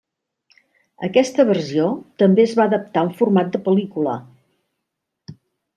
[1.07, 1.85] Aquesta versió
[2.23, 4.21] també es va adaptar en format de pel·lícula.